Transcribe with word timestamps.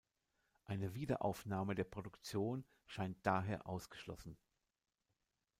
Eine 0.65 0.95
Wiederaufnahme 0.95 1.75
der 1.75 1.83
Produktion 1.83 2.65
scheint 2.87 3.23
daher 3.23 3.67
ausgeschlossen. 3.67 4.35